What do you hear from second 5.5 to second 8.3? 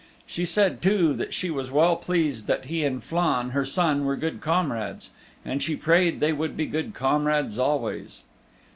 she prayed they would be good comrades always.